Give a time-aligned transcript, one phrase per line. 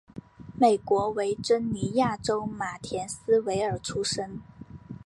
[0.55, 4.41] 美国维珍尼亚州马田斯维尔出生。